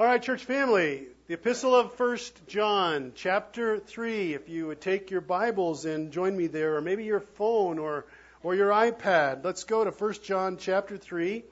[0.00, 4.32] All right, church family, the epistle of First John, chapter 3.
[4.32, 8.06] If you would take your Bibles and join me there, or maybe your phone or,
[8.42, 11.44] or your iPad, let's go to First John, chapter 3.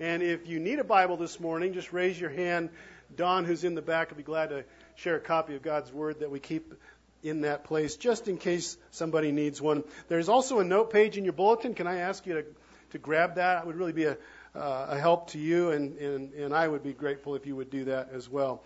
[0.00, 2.68] And if you need a Bible this morning, just raise your hand.
[3.16, 4.66] Don, who's in the back, will be glad to
[4.96, 6.74] share a copy of God's Word that we keep
[7.22, 9.82] in that place, just in case somebody needs one.
[10.08, 11.72] There's also a note page in your bulletin.
[11.72, 12.44] Can I ask you to,
[12.90, 13.62] to grab that?
[13.62, 14.18] It would really be a,
[14.54, 17.70] uh, a help to you, and, and, and I would be grateful if you would
[17.70, 18.62] do that as well.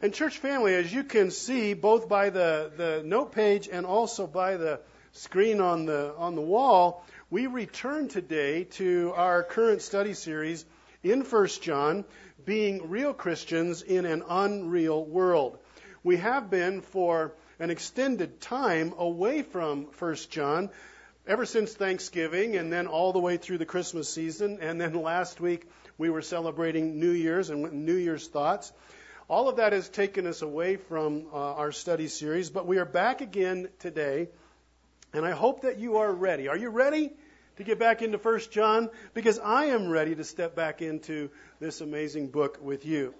[0.00, 4.26] And church family, as you can see, both by the, the note page and also
[4.26, 4.80] by the
[5.12, 10.64] screen on the on the wall, we return today to our current study series
[11.02, 12.04] in First John,
[12.44, 15.58] being real Christians in an unreal world.
[16.02, 20.70] We have been for an extended time away from First John
[21.26, 24.58] ever since Thanksgiving and then all the way through the Christmas season.
[24.60, 28.72] And then last week we were celebrating New Year's and New Year's thoughts.
[29.28, 32.84] All of that has taken us away from uh, our study series, but we are
[32.84, 34.28] back again today.
[35.14, 36.48] And I hope that you are ready.
[36.48, 37.12] Are you ready
[37.56, 38.90] to get back into First John?
[39.14, 43.14] Because I am ready to step back into this amazing book with you.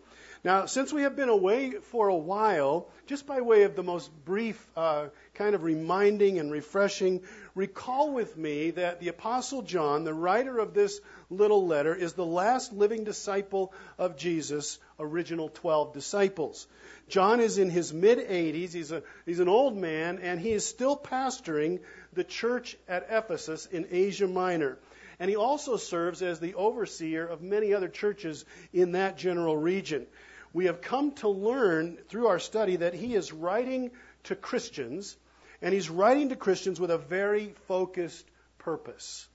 [0.44, 4.10] Now, since we have been away for a while, just by way of the most
[4.24, 7.22] brief uh, kind of reminding and refreshing,
[7.54, 11.00] recall with me that the Apostle John, the writer of this
[11.30, 16.66] little letter, is the last living disciple of Jesus' original 12 disciples.
[17.08, 18.72] John is in his mid 80s.
[18.72, 21.80] He's, a, he's an old man, and he is still pastoring
[22.12, 24.78] the church at Ephesus in Asia Minor.
[25.18, 30.06] And he also serves as the overseer of many other churches in that general region
[30.52, 33.90] we have come to learn through our study that he is writing
[34.24, 35.16] to Christians,
[35.62, 38.26] and he's writing to Christians with a very focused
[38.58, 39.26] purpose.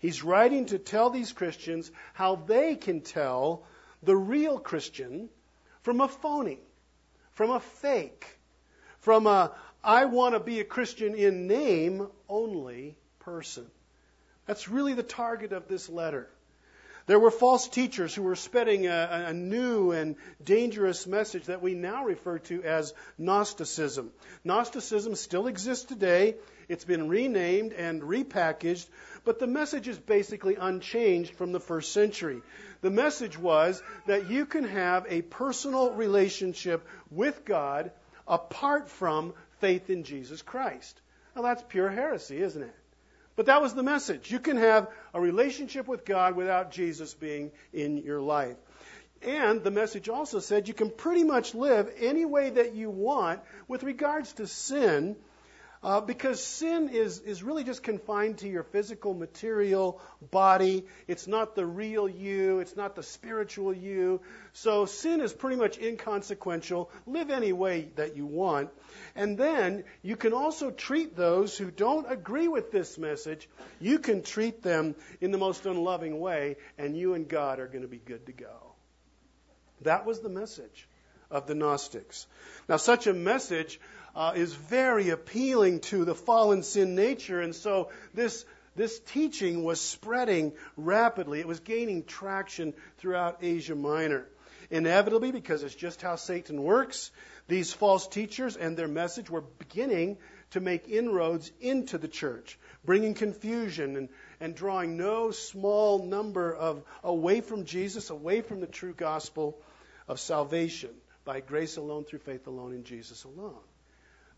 [0.00, 3.64] He's writing to tell these Christians how they can tell
[4.02, 5.28] the real Christian
[5.82, 6.58] from a phony,
[7.32, 8.26] from a fake,
[8.98, 13.66] from a I want to be a Christian in name only person.
[14.46, 16.28] That's really the target of this letter.
[17.08, 21.72] There were false teachers who were spreading a, a, new and dangerous message that we
[21.72, 24.10] now refer to as Gnosticism.
[24.44, 26.36] Gnosticism still exists today.
[26.68, 28.86] It's been renamed and repackaged,
[29.24, 32.42] but the message is basically unchanged from the first century.
[32.82, 37.90] The message was that you can have a personal relationship with God
[38.26, 41.00] apart from faith in Jesus Christ.
[41.34, 42.74] Now that's pure heresy, isn't it?
[43.38, 44.32] But that was the message.
[44.32, 48.56] You can have a relationship with God without Jesus being in your life.
[49.22, 53.38] And the message also said you can pretty much live any way that you want
[53.68, 55.14] with regards to sin
[55.82, 60.00] uh, because sin is, is really just confined to your physical, material
[60.30, 60.84] body.
[61.06, 62.60] It's not the real you.
[62.60, 64.20] It's not the spiritual you.
[64.52, 66.90] So sin is pretty much inconsequential.
[67.06, 68.70] Live any way that you want.
[69.14, 73.48] And then you can also treat those who don't agree with this message,
[73.80, 77.82] you can treat them in the most unloving way, and you and God are going
[77.82, 78.74] to be good to go.
[79.82, 80.88] That was the message
[81.30, 82.26] of the Gnostics.
[82.68, 83.80] Now, such a message
[84.14, 87.40] uh, is very appealing to the fallen sin nature.
[87.40, 88.44] And so this,
[88.76, 91.40] this teaching was spreading rapidly.
[91.40, 94.26] It was gaining traction throughout Asia Minor.
[94.70, 97.10] Inevitably, because it's just how Satan works,
[97.46, 100.18] these false teachers and their message were beginning
[100.50, 104.08] to make inroads into the church, bringing confusion and,
[104.40, 109.58] and drawing no small number of away from Jesus, away from the true gospel
[110.06, 110.90] of salvation
[111.24, 113.60] by grace alone, through faith alone, in Jesus alone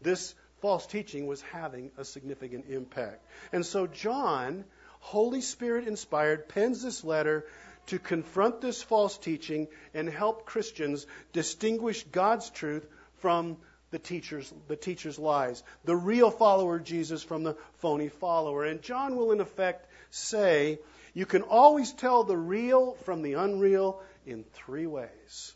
[0.01, 3.25] this false teaching was having a significant impact.
[3.53, 4.65] And so John,
[5.01, 7.47] Holy Spirit inspired, pens this letter
[7.87, 12.87] to confront this false teaching and help Christians distinguish God's truth
[13.19, 13.57] from
[13.91, 18.65] the teacher's, the teacher's lies, the real follower of Jesus from the phony follower.
[18.65, 20.79] And John will, in effect, say
[21.15, 25.55] you can always tell the real from the unreal in three ways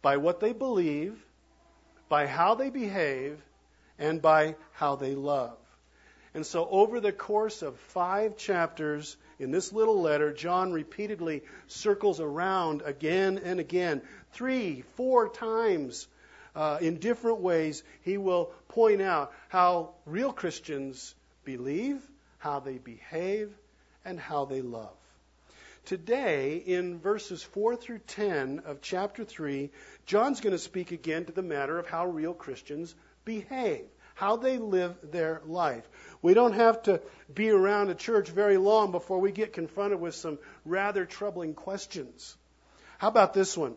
[0.00, 1.14] by what they believe,
[2.08, 3.40] by how they behave,
[4.02, 5.56] and by how they love.
[6.34, 12.18] And so, over the course of five chapters in this little letter, John repeatedly circles
[12.20, 14.02] around again and again.
[14.32, 16.08] Three, four times
[16.56, 21.14] uh, in different ways, he will point out how real Christians
[21.44, 22.00] believe,
[22.38, 23.52] how they behave,
[24.04, 24.96] and how they love.
[25.84, 29.70] Today, in verses 4 through 10 of chapter 3,
[30.06, 32.94] John's going to speak again to the matter of how real Christians
[33.24, 35.88] behave, how they live their life.
[36.20, 37.00] We don't have to
[37.32, 42.36] be around a church very long before we get confronted with some rather troubling questions.
[42.98, 43.74] How about this one?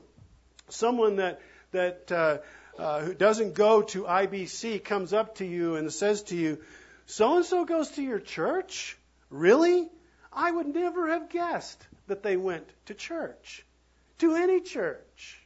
[0.70, 1.42] Someone that,
[1.72, 2.38] that uh,
[2.78, 6.60] uh, who doesn't go to IBC comes up to you and says to you,
[7.06, 8.98] so and so goes to your church?
[9.30, 9.90] Really?
[10.32, 13.66] I would never have guessed that they went to church,
[14.20, 15.40] to any church.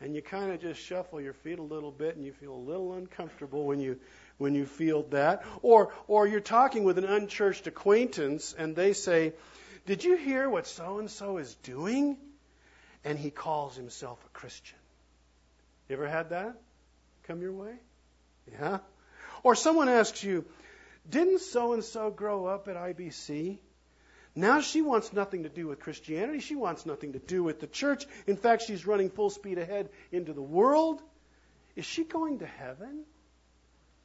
[0.00, 2.56] And you kind of just shuffle your feet a little bit and you feel a
[2.70, 3.98] little uncomfortable when you
[4.36, 5.44] when you feel that.
[5.62, 9.32] Or or you're talking with an unchurched acquaintance and they say,
[9.86, 12.16] "Did you hear what so and so is doing?"
[13.04, 14.78] And he calls himself a Christian.
[15.88, 16.56] You ever had that
[17.24, 17.74] come your way?
[18.52, 18.78] Yeah.
[19.42, 20.44] Or someone asks you,
[21.08, 23.58] "Didn't so and so grow up at IBC?"
[24.34, 26.40] Now she wants nothing to do with Christianity.
[26.40, 28.06] She wants nothing to do with the church.
[28.26, 31.02] In fact, she's running full speed ahead into the world.
[31.76, 33.04] Is she going to heaven?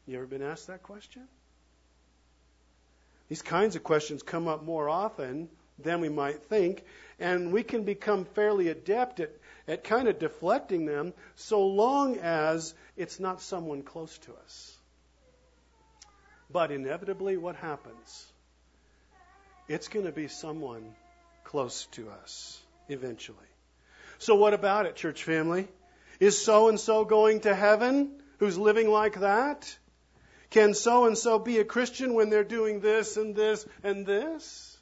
[0.06, 1.24] You ever been asked that question?
[3.30, 5.50] These kinds of questions come up more often
[5.80, 6.84] than we might think,
[7.20, 9.32] and we can become fairly adept at,
[9.68, 14.78] at kind of deflecting them so long as it's not someone close to us.
[16.52, 18.33] But inevitably, what happens?
[19.74, 20.94] It's going to be someone
[21.44, 23.38] close to us eventually.
[24.20, 25.68] So, what about it, church family?
[26.20, 29.76] Is so and so going to heaven who's living like that?
[30.52, 34.78] Can so and so be a Christian when they're doing this and this and this?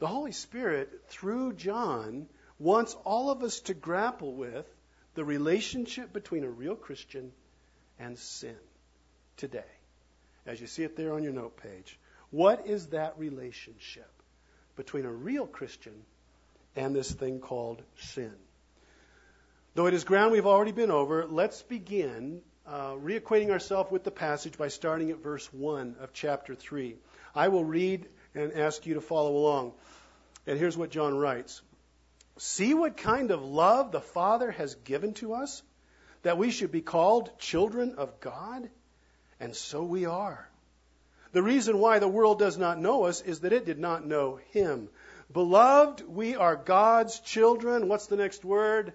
[0.00, 2.26] The Holy Spirit, through John,
[2.58, 4.66] wants all of us to grapple with
[5.14, 7.30] the relationship between a real Christian
[7.96, 8.58] and sin
[9.36, 9.72] today,
[10.46, 11.96] as you see it there on your note page.
[12.30, 14.10] What is that relationship
[14.76, 15.94] between a real Christian
[16.76, 18.32] and this thing called sin?
[19.74, 24.10] Though it is ground we've already been over, let's begin uh, reacquainting ourselves with the
[24.10, 26.96] passage by starting at verse 1 of chapter 3.
[27.34, 29.72] I will read and ask you to follow along.
[30.46, 31.62] And here's what John writes
[32.38, 35.62] See what kind of love the Father has given to us,
[36.22, 38.68] that we should be called children of God?
[39.38, 40.49] And so we are.
[41.32, 44.40] The reason why the world does not know us is that it did not know
[44.50, 44.88] him.
[45.32, 47.88] Beloved, we are God's children.
[47.88, 48.92] What's the next word?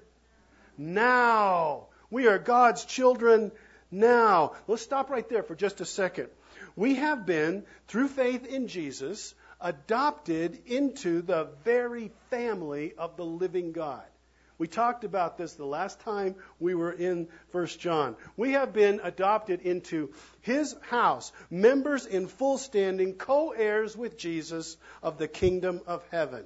[0.77, 1.87] Now.
[2.09, 3.51] We are God's children
[3.89, 4.53] now.
[4.67, 6.29] Let's stop right there for just a second.
[6.75, 13.71] We have been, through faith in Jesus, adopted into the very family of the living
[13.71, 14.03] God.
[14.57, 18.15] We talked about this the last time we were in 1 John.
[18.37, 24.77] We have been adopted into his house, members in full standing, co heirs with Jesus
[25.03, 26.45] of the kingdom of heaven.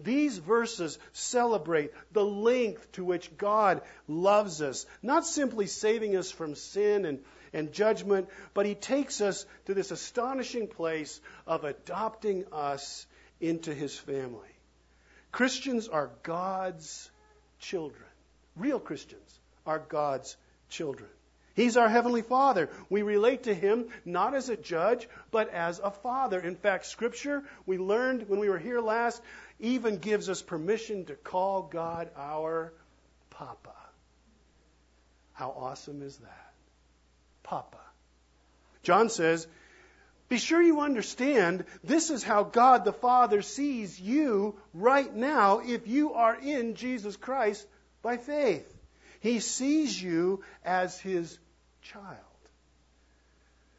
[0.00, 6.56] These verses celebrate the length to which God loves us, not simply saving us from
[6.56, 13.06] sin and, and judgment, but He takes us to this astonishing place of adopting us
[13.40, 14.48] into His family.
[15.30, 17.10] Christians are God's
[17.58, 18.02] children.
[18.56, 20.36] Real Christians are God's
[20.68, 21.08] children.
[21.54, 22.70] He's our Heavenly Father.
[22.88, 26.38] We relate to Him not as a judge, but as a Father.
[26.38, 29.20] In fact, Scripture, we learned when we were here last,
[29.58, 32.72] even gives us permission to call God our
[33.30, 33.74] Papa.
[35.32, 36.52] How awesome is that?
[37.42, 37.78] Papa.
[38.84, 39.46] John says,
[40.28, 45.86] be sure you understand this is how God the Father sees you right now if
[45.86, 47.66] you are in Jesus Christ
[48.02, 48.74] by faith.
[49.20, 51.38] He sees you as his
[51.80, 52.16] child.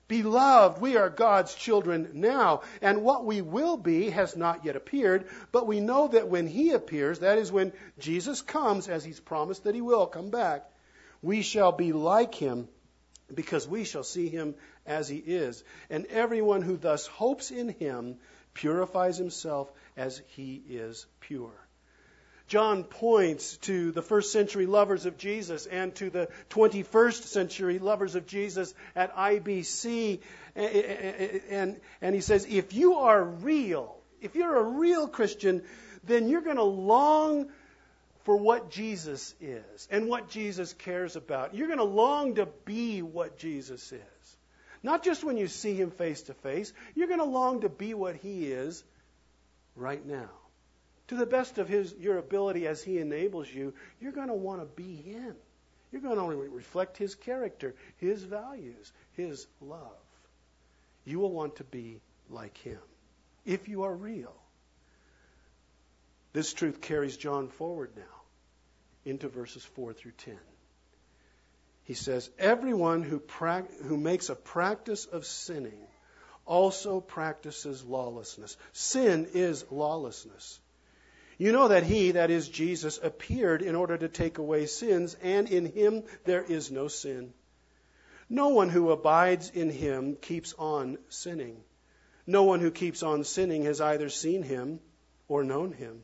[0.07, 5.29] Beloved, we are God's children now, and what we will be has not yet appeared,
[5.51, 9.65] but we know that when He appears, that is when Jesus comes, as He's promised
[9.65, 10.67] that He will come back,
[11.21, 12.67] we shall be like Him
[13.33, 14.55] because we shall see Him
[14.85, 15.63] as He is.
[15.89, 18.17] And everyone who thus hopes in Him
[18.53, 21.53] purifies himself as He is pure.
[22.49, 28.15] John points to the first century lovers of Jesus and to the 21st century lovers
[28.15, 30.19] of Jesus at IBC.
[30.55, 35.61] And, and he says, if you are real, if you're a real Christian,
[36.03, 37.51] then you're going to long
[38.23, 41.55] for what Jesus is and what Jesus cares about.
[41.55, 44.37] You're going to long to be what Jesus is.
[44.81, 47.93] Not just when you see him face to face, you're going to long to be
[47.93, 48.83] what he is
[49.75, 50.29] right now
[51.09, 54.61] to the best of his, your ability as he enables you, you're going to want
[54.61, 55.35] to be him.
[55.91, 59.81] You're going to reflect his character, his values, his love.
[61.05, 61.99] You will want to be
[62.29, 62.77] like him
[63.43, 64.35] if you are real.
[66.31, 68.21] This truth carries John forward now
[69.05, 70.37] into verses 4 through 10.
[71.85, 75.87] He says, Everyone who, pra- who makes a practice of sinning
[76.45, 78.57] also practices lawlessness.
[78.73, 80.59] Sin is lawlessness.
[81.37, 85.49] You know that he, that is Jesus, appeared in order to take away sins, and
[85.49, 87.33] in him there is no sin.
[88.29, 91.63] No one who abides in him keeps on sinning.
[92.27, 94.79] No one who keeps on sinning has either seen him
[95.27, 96.03] or known him.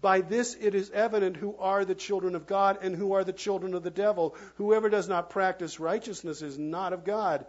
[0.00, 3.32] By this it is evident who are the children of God and who are the
[3.32, 4.36] children of the devil.
[4.56, 7.46] Whoever does not practice righteousness is not of God,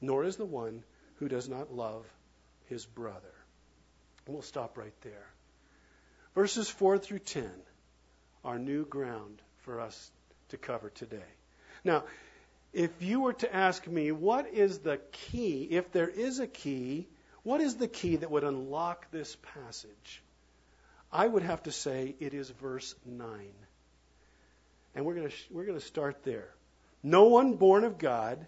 [0.00, 0.82] nor is the one
[1.16, 2.04] who does not love
[2.66, 3.34] his brother.
[4.26, 5.26] And we'll stop right there.
[6.34, 7.48] Verses 4 through 10
[8.44, 10.10] are new ground for us
[10.48, 11.22] to cover today.
[11.84, 12.04] Now,
[12.72, 17.06] if you were to ask me, what is the key, if there is a key,
[17.44, 20.22] what is the key that would unlock this passage?
[21.14, 23.28] I would have to say it is verse 9.
[24.96, 26.48] And we're going to, we're going to start there.
[27.04, 28.44] No one born of God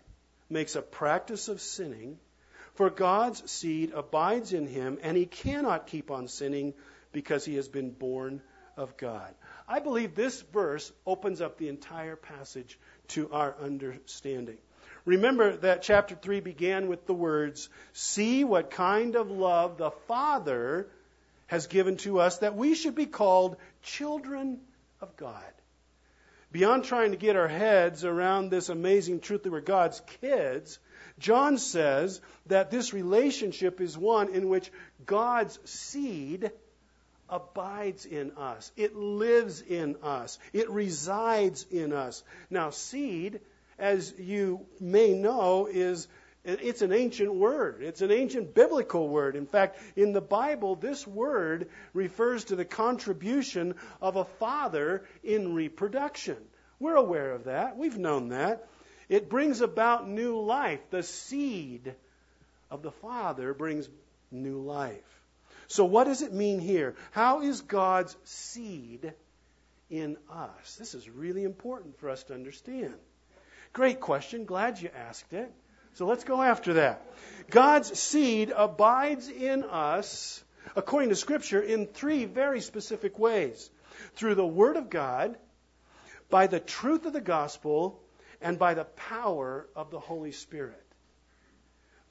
[0.51, 2.19] makes a practice of sinning,
[2.75, 6.75] for God's seed abides in him, and he cannot keep on sinning
[7.13, 8.43] because he has been born
[8.77, 9.33] of God.
[9.69, 14.59] I believe this verse opens up the entire passage to our understanding.
[15.05, 20.89] Remember that chapter 3 began with the words, See what kind of love the Father
[21.47, 24.61] has given to us that we should be called children
[25.01, 25.43] of God.
[26.53, 30.79] Beyond trying to get our heads around this amazing truth that we're God's kids,
[31.19, 34.71] John says that this relationship is one in which
[35.05, 36.51] God's seed
[37.29, 38.71] abides in us.
[38.77, 40.39] It lives in us.
[40.53, 42.23] It resides in us.
[42.51, 43.41] Now, seed,
[43.79, 46.07] as you may know, is
[46.47, 47.83] it's an ancient word.
[47.83, 49.35] It's an ancient biblical word.
[49.35, 55.55] In fact, in the Bible, this word refers to the contribution of a father in
[55.55, 56.37] reproduction.
[56.79, 57.77] We're aware of that.
[57.77, 58.69] We've known that.
[59.09, 60.81] It brings about new life.
[60.91, 61.95] The seed
[62.71, 63.89] of the father brings
[64.31, 65.03] new life.
[65.69, 66.95] So, what does it mean here?
[67.11, 69.13] How is God's seed
[69.91, 70.77] in us?
[70.77, 72.95] This is really important for us to understand.
[73.73, 74.45] Great question.
[74.45, 75.53] Glad you asked it.
[75.97, 77.03] So, let's go after that.
[77.51, 83.71] God's seed abides in us, according to Scripture, in three very specific ways
[84.15, 85.39] through the Word of God,
[86.29, 87.99] by the truth of the gospel,
[88.43, 90.85] and by the power of the Holy Spirit.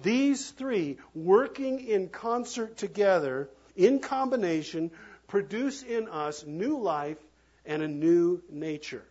[0.01, 4.89] These three, working in concert together, in combination,
[5.27, 7.19] produce in us new life
[7.67, 9.05] and a new nature.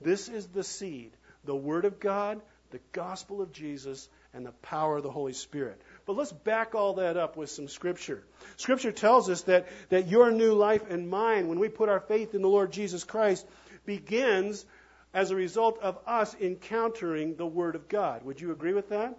[0.00, 1.10] This is the seed
[1.42, 5.80] the Word of God, the gospel of Jesus, and the power of the Holy Spirit.
[6.06, 8.22] But let's back all that up with some Scripture.
[8.56, 12.34] Scripture tells us that, that your new life and mine, when we put our faith
[12.34, 13.46] in the Lord Jesus Christ,
[13.84, 14.64] begins
[15.12, 18.24] as a result of us encountering the Word of God.
[18.24, 19.18] Would you agree with that?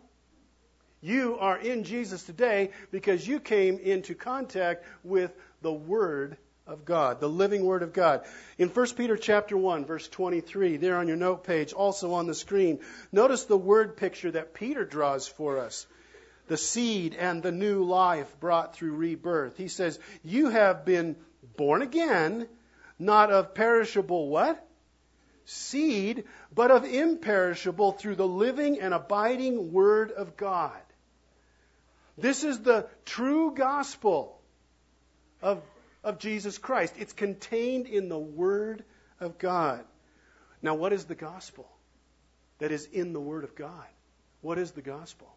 [1.02, 6.38] You are in Jesus today because you came into contact with the Word
[6.68, 8.24] of God, the living Word of God.
[8.58, 12.36] In 1 Peter chapter 1, verse 23, there on your note page, also on the
[12.36, 12.80] screen,
[13.12, 15.88] notice the word picture that Peter draws for us.
[16.48, 19.58] The seed and the new life brought through rebirth.
[19.58, 21.16] He says, You have been
[21.56, 22.48] born again,
[23.00, 24.66] not of perishable what?
[25.46, 30.72] Seed, but of imperishable through the living and abiding Word of God.
[32.18, 34.40] This is the true gospel
[35.42, 35.62] of,
[36.04, 36.96] of Jesus Christ.
[36.98, 38.84] It's contained in the Word
[39.20, 39.84] of God.
[40.62, 41.68] Now, what is the gospel
[42.60, 43.88] that is in the Word of God?
[44.42, 45.28] What is the gospel?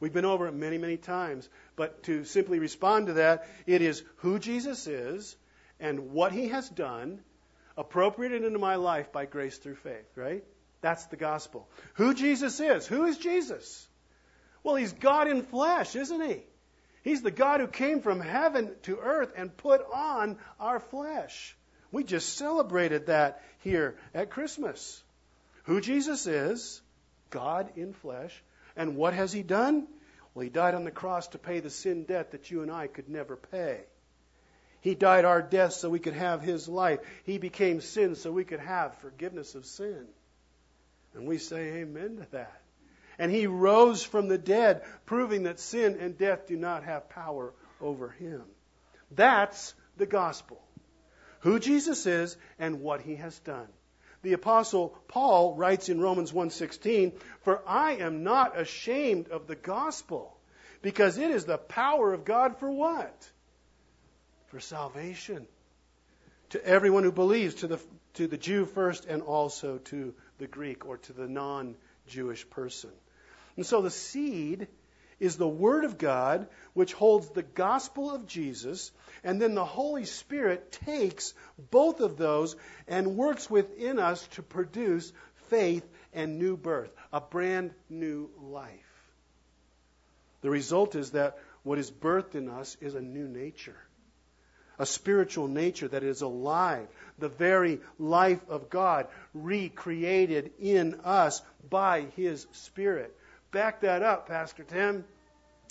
[0.00, 4.02] We've been over it many, many times, but to simply respond to that, it is
[4.16, 5.36] who Jesus is
[5.80, 7.20] and what he has done,
[7.76, 10.44] appropriated into my life by grace through faith, right?
[10.80, 11.68] That's the gospel.
[11.94, 12.86] Who Jesus is.
[12.86, 13.86] Who is Jesus?
[14.62, 16.42] Well, he's God in flesh, isn't he?
[17.04, 21.54] He's the God who came from heaven to earth and put on our flesh.
[21.92, 25.02] We just celebrated that here at Christmas.
[25.64, 26.80] Who Jesus is,
[27.28, 28.42] God in flesh,
[28.74, 29.86] and what has he done?
[30.34, 32.86] Well, he died on the cross to pay the sin debt that you and I
[32.86, 33.80] could never pay.
[34.80, 37.00] He died our death so we could have his life.
[37.24, 40.06] He became sin so we could have forgiveness of sin.
[41.14, 42.60] And we say amen to that.
[43.18, 47.52] And he rose from the dead, proving that sin and death do not have power
[47.80, 48.42] over him.
[49.10, 50.60] That's the gospel.
[51.44, 53.68] who Jesus is and what he has done.
[54.22, 60.34] The apostle Paul writes in Romans 1:16, "For I am not ashamed of the gospel,
[60.80, 63.30] because it is the power of God for what?
[64.46, 65.46] For salvation
[66.48, 67.80] to everyone who believes, to the
[68.14, 72.92] to the Jew first and also to the Greek or to the non-Jewish person."
[73.56, 74.68] And so the seed
[75.20, 78.90] is the Word of God, which holds the gospel of Jesus,
[79.22, 81.34] and then the Holy Spirit takes
[81.70, 82.56] both of those
[82.88, 85.12] and works within us to produce
[85.48, 88.70] faith and new birth, a brand new life.
[90.42, 93.78] The result is that what is birthed in us is a new nature,
[94.78, 102.02] a spiritual nature that is alive, the very life of God recreated in us by
[102.16, 103.16] His Spirit.
[103.54, 105.04] Back that up, Pastor Tim.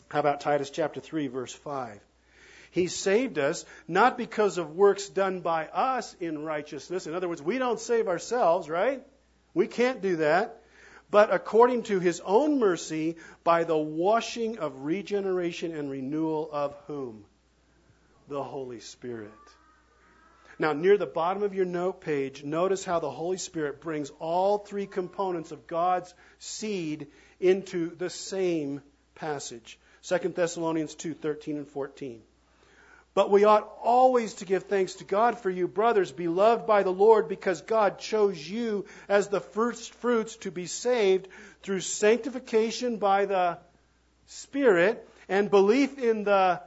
[0.07, 1.99] How about Titus chapter 3, verse 5?
[2.71, 7.07] He saved us not because of works done by us in righteousness.
[7.07, 9.05] In other words, we don't save ourselves, right?
[9.53, 10.61] We can't do that.
[11.11, 17.25] But according to his own mercy, by the washing of regeneration and renewal of whom?
[18.29, 19.31] The Holy Spirit.
[20.57, 24.59] Now, near the bottom of your note page, notice how the Holy Spirit brings all
[24.59, 27.07] three components of God's seed
[27.43, 28.81] into the same
[29.15, 29.77] passage.
[30.03, 32.21] 2 Thessalonians 2 13 and 14.
[33.13, 36.91] But we ought always to give thanks to God for you, brothers, beloved by the
[36.91, 41.27] Lord, because God chose you as the first fruits to be saved
[41.61, 43.59] through sanctification by the
[44.25, 46.61] Spirit and belief in the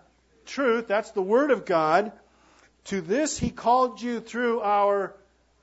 [0.45, 0.87] truth.
[0.87, 2.13] That's the Word of God.
[2.85, 5.17] To this He called you through our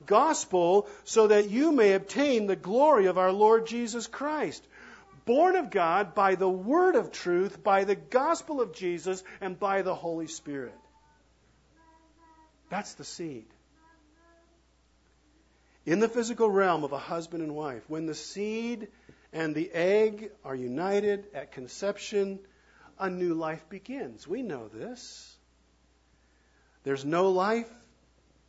[0.04, 4.62] gospel so that you may obtain the glory of our Lord Jesus Christ
[5.24, 9.82] born of God by the word of truth, by the gospel of Jesus, and by
[9.82, 10.74] the Holy Spirit.
[12.68, 13.46] That's the seed.
[15.86, 18.88] In the physical realm of a husband and wife, when the seed
[19.32, 22.38] and the egg are united at conception,
[22.98, 24.26] a new life begins.
[24.26, 25.36] We know this.
[26.84, 27.70] There's no life,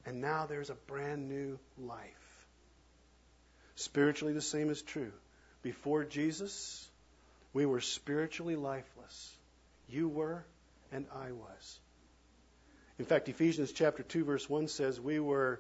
[0.05, 2.47] and now there's a brand new life.
[3.75, 5.11] Spiritually, the same is true.
[5.65, 6.88] Before Jesus,
[7.51, 9.36] we were spiritually lifeless.
[9.89, 10.45] You were,
[10.91, 11.80] and I was.
[12.99, 15.60] In fact, Ephesians chapter 2 verse 1 says we were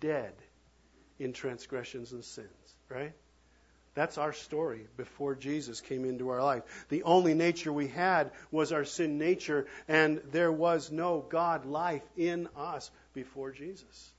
[0.00, 0.32] dead
[1.18, 2.48] in transgressions and sins,
[2.88, 3.12] right?
[3.92, 6.62] That's our story before Jesus came into our life.
[6.88, 12.02] The only nature we had was our sin nature, and there was no God life
[12.16, 14.10] in us before Jesus.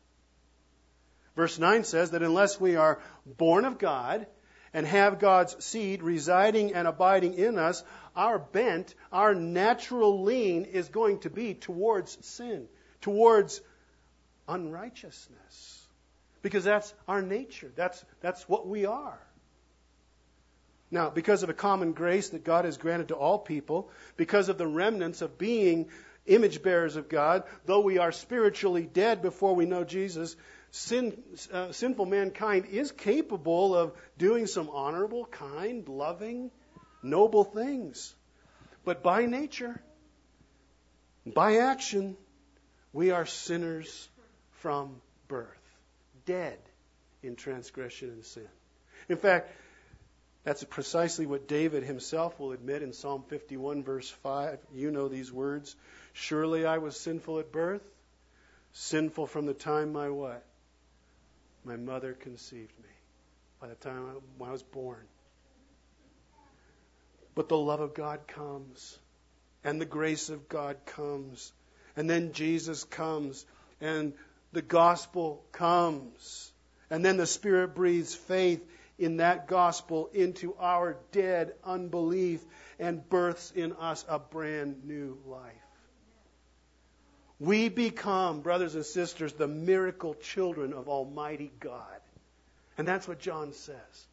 [1.36, 4.28] Verse 9 says that unless we are born of God
[4.76, 7.82] and have God's seed residing and abiding in us,
[8.14, 12.68] our bent, our natural lean is going to be towards sin,
[13.00, 13.62] towards
[14.50, 15.88] unrighteousness.
[16.42, 17.72] Because that's our nature.
[17.78, 19.18] That's, that's what we are.
[20.92, 24.58] Now, because of a common grace that God has granted to all people, because of
[24.58, 25.88] the remnants of being
[26.26, 30.36] image bearers of God, though we are spiritually dead before we know Jesus,
[30.76, 36.52] sin, uh, sinful mankind is capable of doing some honorable, kind, loving,
[37.02, 38.14] noble things.
[38.84, 39.82] But by nature,
[41.26, 42.18] by action,
[42.92, 44.10] we are sinners
[44.60, 45.48] from birth,
[46.26, 46.60] dead
[47.24, 48.48] in transgression and sin.
[49.08, 49.52] In fact,
[50.44, 54.60] that's precisely what David himself will admit in Psalm 51, verse 5.
[54.74, 55.76] You know these words.
[56.12, 57.82] Surely I was sinful at birth,
[58.74, 60.44] sinful from the time my what?
[61.66, 62.90] My mother conceived me
[63.60, 64.06] by the time
[64.42, 65.04] I, I was born.
[67.34, 68.98] But the love of God comes,
[69.64, 71.52] and the grace of God comes,
[71.98, 73.46] and then Jesus comes,
[73.82, 74.14] and
[74.54, 76.52] the gospel comes,
[76.90, 78.64] and then the Spirit breathes faith
[78.98, 82.42] in that gospel into our dead unbelief
[82.80, 85.65] and births in us a brand new life.
[87.40, 92.00] We become, brothers and sisters, the miracle children of Almighty God.
[92.78, 94.08] And that's what John says.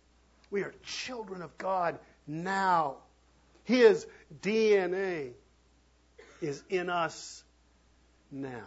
[0.50, 2.96] We are children of God now.
[3.64, 4.06] His
[4.40, 5.32] DNA
[6.40, 7.44] is in us
[8.30, 8.66] now.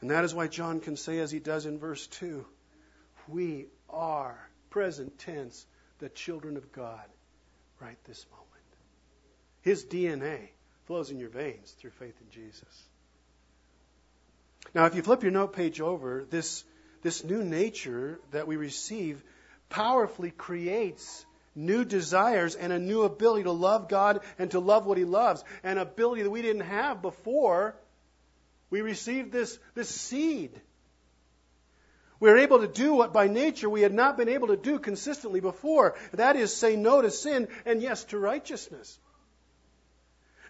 [0.00, 2.44] And that is why John can say, as he does in verse 2,
[3.28, 4.36] we are,
[4.70, 5.64] present tense,
[5.98, 7.04] the children of God
[7.80, 8.50] right this moment.
[9.62, 10.48] His DNA
[10.86, 12.82] flows in your veins through faith in Jesus.
[14.74, 16.64] Now, if you flip your note page over, this,
[17.02, 19.22] this new nature that we receive
[19.68, 24.98] powerfully creates new desires and a new ability to love God and to love what
[24.98, 27.76] He loves, an ability that we didn't have before
[28.74, 30.60] We received this, this seed.
[32.18, 34.80] We are able to do what by nature we had not been able to do
[34.80, 35.94] consistently before.
[36.12, 38.98] That is, say no to sin and yes to righteousness.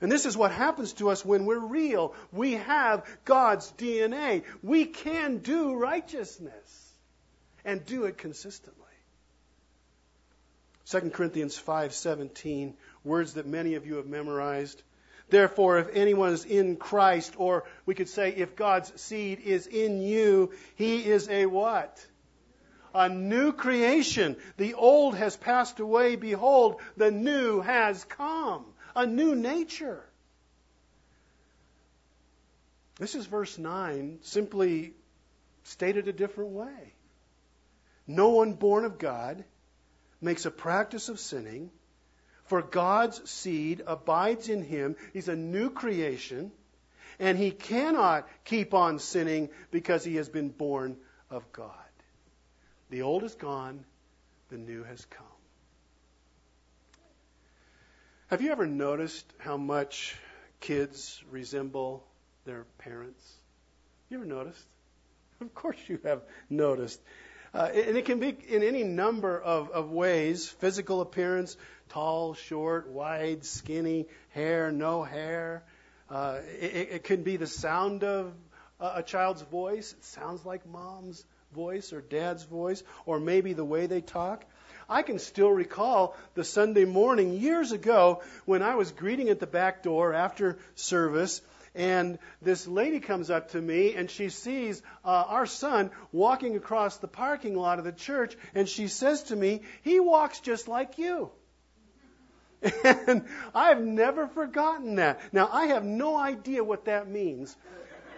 [0.04, 2.14] And this is what happens to us when we're real.
[2.30, 4.42] We have God's DNA.
[4.62, 6.92] We can do righteousness
[7.64, 8.84] and do it consistently.
[10.84, 14.82] 2 Corinthians 5:17, words that many of you have memorized.
[15.30, 20.02] Therefore, if anyone is in Christ, or we could say if God's seed is in
[20.02, 22.06] you, he is a what?
[22.94, 24.36] A new creation.
[24.58, 26.16] The old has passed away.
[26.16, 28.66] Behold, the new has come.
[28.96, 30.04] A new nature.
[32.98, 34.92] This is verse 9, simply
[35.64, 36.94] stated a different way.
[38.06, 39.44] No one born of God
[40.20, 41.70] makes a practice of sinning,
[42.44, 44.96] for God's seed abides in him.
[45.12, 46.52] He's a new creation,
[47.18, 50.96] and he cannot keep on sinning because he has been born
[51.30, 51.70] of God.
[52.90, 53.84] The old is gone,
[54.50, 55.26] the new has come.
[58.34, 60.16] Have you ever noticed how much
[60.58, 62.04] kids resemble
[62.44, 63.22] their parents?
[64.10, 64.66] You ever noticed?
[65.40, 66.20] Of course you have
[66.50, 67.00] noticed.
[67.54, 71.56] Uh, and it can be in any number of, of ways physical appearance,
[71.90, 75.62] tall, short, wide, skinny, hair, no hair.
[76.10, 78.32] Uh, it, it can be the sound of
[78.80, 79.92] a child's voice.
[79.92, 84.44] It sounds like mom's voice or dad's voice, or maybe the way they talk.
[84.88, 89.46] I can still recall the Sunday morning years ago when I was greeting at the
[89.46, 91.40] back door after service,
[91.74, 96.98] and this lady comes up to me and she sees uh, our son walking across
[96.98, 100.98] the parking lot of the church, and she says to me, He walks just like
[100.98, 101.30] you.
[102.84, 105.20] And I've never forgotten that.
[105.32, 107.54] Now, I have no idea what that means.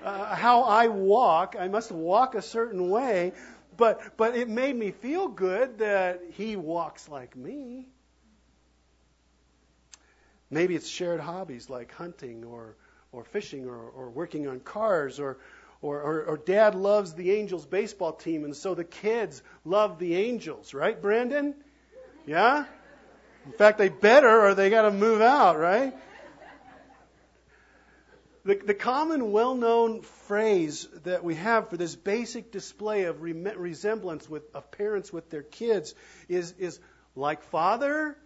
[0.04, 3.32] Uh, how I walk, I must walk a certain way,
[3.76, 7.86] but, but it made me feel good that he walks like me.
[10.50, 12.76] Maybe it's shared hobbies like hunting or
[13.16, 15.38] or fishing or, or working on cars or,
[15.80, 20.14] or, or, or dad loves the Angels baseball team and so the kids love the
[20.14, 21.54] Angels, right, Brandon?
[22.26, 22.66] Yeah?
[23.46, 25.94] In fact, they better or they got to move out, right?
[28.46, 33.32] The, the common, well known phrase that we have for this basic display of re-
[33.32, 35.96] resemblance with, of parents with their kids
[36.28, 36.78] is, is
[37.16, 38.16] like father,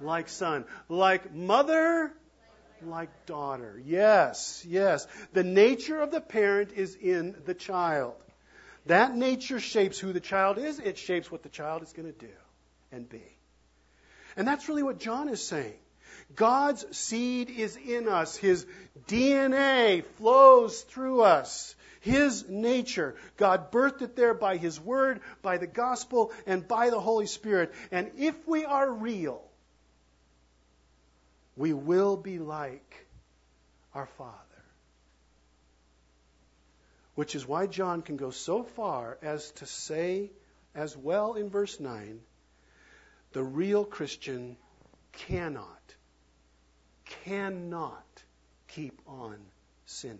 [0.00, 2.10] like son, like mother,
[2.86, 3.78] like daughter.
[3.84, 5.06] Yes, yes.
[5.34, 8.14] The nature of the parent is in the child.
[8.86, 12.18] That nature shapes who the child is, it shapes what the child is going to
[12.18, 12.32] do
[12.90, 13.22] and be.
[14.38, 15.76] And that's really what John is saying.
[16.34, 18.36] God's seed is in us.
[18.36, 18.66] His
[19.06, 21.74] DNA flows through us.
[22.00, 23.16] His nature.
[23.36, 27.72] God birthed it there by His Word, by the gospel, and by the Holy Spirit.
[27.90, 29.42] And if we are real,
[31.56, 33.06] we will be like
[33.94, 34.38] our Father.
[37.14, 40.30] Which is why John can go so far as to say,
[40.74, 42.20] as well in verse 9,
[43.32, 44.56] the real Christian
[45.12, 45.73] cannot,
[47.24, 48.04] cannot
[48.68, 49.36] keep on
[49.86, 50.18] sinning.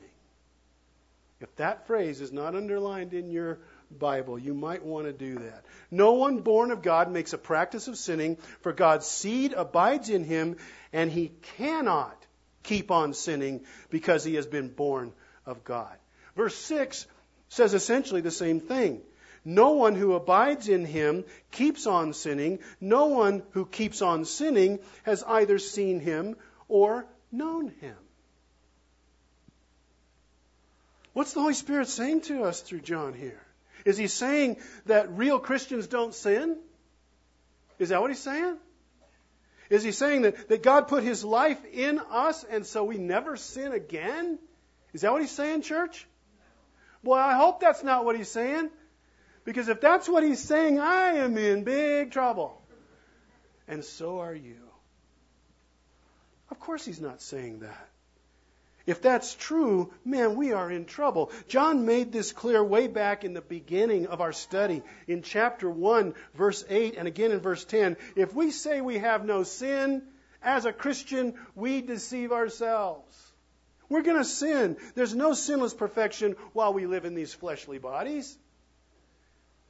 [1.40, 3.58] If that phrase is not underlined in your
[3.90, 5.64] Bible, you might want to do that.
[5.90, 10.24] No one born of God makes a practice of sinning, for God's seed abides in
[10.24, 10.56] him,
[10.92, 12.16] and he cannot
[12.62, 15.12] keep on sinning because he has been born
[15.44, 15.94] of God.
[16.34, 17.06] Verse 6
[17.48, 19.02] says essentially the same thing.
[19.44, 22.60] No one who abides in him keeps on sinning.
[22.80, 26.36] No one who keeps on sinning has either seen him
[26.68, 27.96] or known him.
[31.12, 33.40] What's the Holy Spirit saying to us through John here?
[33.84, 36.58] Is he saying that real Christians don't sin?
[37.78, 38.56] Is that what he's saying?
[39.70, 43.36] Is he saying that, that God put his life in us and so we never
[43.36, 44.38] sin again?
[44.92, 46.06] Is that what he's saying, church?
[47.02, 48.70] Boy, I hope that's not what he's saying.
[49.44, 52.60] Because if that's what he's saying, I am in big trouble.
[53.68, 54.63] And so are you.
[56.54, 57.88] Of course, he's not saying that.
[58.86, 61.32] If that's true, man, we are in trouble.
[61.48, 66.14] John made this clear way back in the beginning of our study in chapter 1,
[66.34, 67.96] verse 8, and again in verse 10.
[68.14, 70.02] If we say we have no sin,
[70.40, 73.32] as a Christian, we deceive ourselves.
[73.88, 74.76] We're going to sin.
[74.94, 78.38] There's no sinless perfection while we live in these fleshly bodies.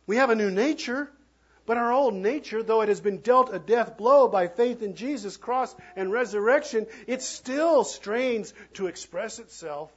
[0.06, 1.10] We have a new nature.
[1.66, 4.96] But our old nature, though it has been dealt a death blow by faith in
[4.96, 9.90] Jesus' cross and resurrection, it still strains to express itself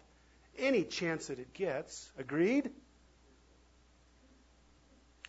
[0.58, 2.10] any chance that it gets.
[2.18, 2.72] Agreed?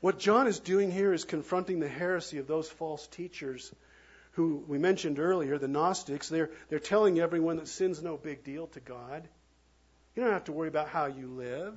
[0.01, 3.75] What John is doing here is confronting the heresy of those false teachers
[4.33, 6.29] who we mentioned earlier, the Gnostics.
[6.29, 9.29] They're, they're telling everyone that sin's no big deal to God.
[10.15, 11.75] You don't have to worry about how you live.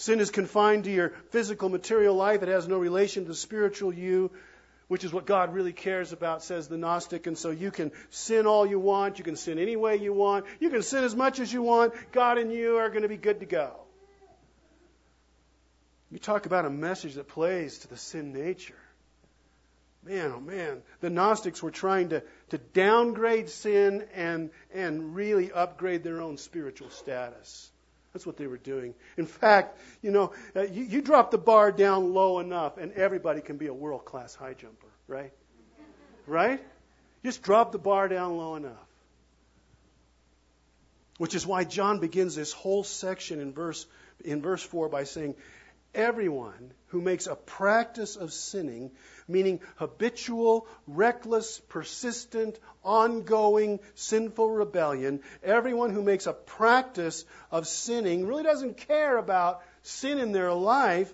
[0.00, 2.42] Sin is confined to your physical, material life.
[2.42, 4.30] It has no relation to the spiritual you,
[4.88, 7.26] which is what God really cares about, says the Gnostic.
[7.26, 9.18] And so you can sin all you want.
[9.18, 10.46] You can sin any way you want.
[10.58, 11.92] You can sin as much as you want.
[12.12, 13.72] God and you are going to be good to go.
[16.10, 18.80] You talk about a message that plays to the sin nature.
[20.02, 26.02] Man, oh man, the Gnostics were trying to, to downgrade sin and, and really upgrade
[26.02, 27.70] their own spiritual status.
[28.12, 28.94] That's what they were doing.
[29.16, 33.40] In fact, you know, uh, you, you drop the bar down low enough and everybody
[33.40, 35.32] can be a world class high jumper, right?
[36.26, 36.60] Right?
[37.24, 38.72] Just drop the bar down low enough.
[41.18, 43.86] Which is why John begins this whole section in verse,
[44.24, 45.34] in verse 4 by saying,
[45.94, 48.90] everyone who makes a practice of sinning,
[49.28, 58.42] meaning habitual, reckless, persistent, ongoing sinful rebellion, everyone who makes a practice of sinning really
[58.42, 61.12] doesn't care about sin in their life,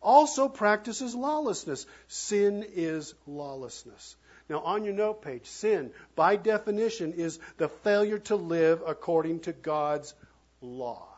[0.00, 1.86] also practices lawlessness.
[2.06, 4.16] Sin is lawlessness.
[4.48, 9.52] Now, on your note page, sin, by definition, is the failure to live according to
[9.52, 10.14] God's
[10.60, 11.15] law.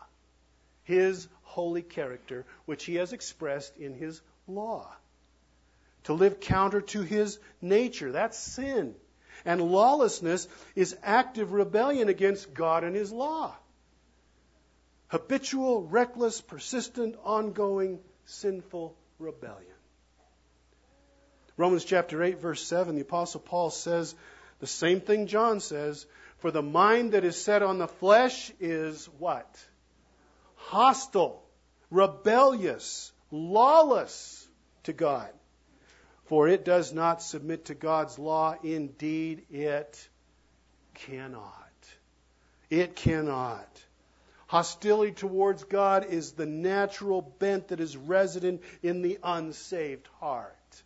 [0.88, 4.90] His holy character, which he has expressed in his law.
[6.05, 8.94] To live counter to his nature, that's sin.
[9.44, 13.55] And lawlessness is active rebellion against God and his law.
[15.09, 19.77] Habitual, reckless, persistent, ongoing, sinful rebellion.
[21.59, 24.14] Romans chapter 8, verse 7, the Apostle Paul says
[24.59, 26.07] the same thing John says
[26.38, 29.67] For the mind that is set on the flesh is what?
[30.68, 31.42] Hostile
[31.90, 34.46] rebellious, lawless
[34.83, 35.31] to God.
[36.26, 38.54] For it does not submit to God's law.
[38.62, 40.09] Indeed, it
[40.92, 41.54] cannot.
[42.68, 43.83] It cannot.
[44.46, 50.83] Hostility towards God is the natural bent that is resident in the unsaved heart.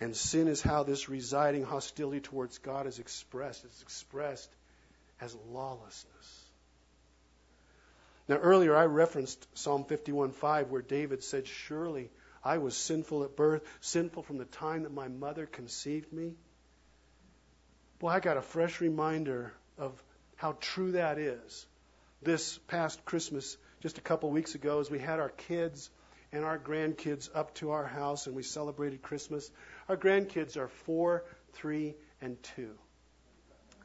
[0.00, 3.64] And sin is how this residing hostility towards God is expressed.
[3.64, 4.50] It's expressed
[5.20, 6.35] as lawlessness.
[8.28, 12.10] Now, earlier I referenced Psalm 51:5, where David said, Surely
[12.42, 16.36] I was sinful at birth, sinful from the time that my mother conceived me.
[17.98, 20.02] Boy, I got a fresh reminder of
[20.36, 21.66] how true that is.
[22.22, 25.90] This past Christmas, just a couple weeks ago, as we had our kids
[26.32, 29.50] and our grandkids up to our house and we celebrated Christmas.
[29.88, 32.76] Our grandkids are four, three, and two.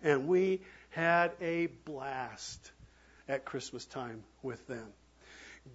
[0.02, 2.72] And we had a blast
[3.32, 4.86] at Christmas time with them.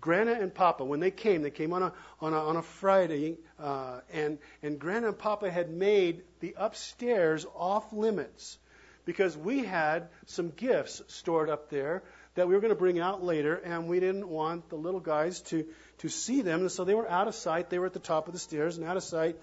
[0.01, 3.39] Grandma and Papa, when they came, they came on a on a, on a Friday,
[3.59, 8.59] uh, and and Grandma and Papa had made the upstairs off limits
[9.05, 12.03] because we had some gifts stored up there
[12.35, 15.41] that we were going to bring out later, and we didn't want the little guys
[15.43, 15.65] to
[15.99, 17.71] to see them, and so they were out of sight.
[17.71, 19.37] They were at the top of the stairs and out of sight.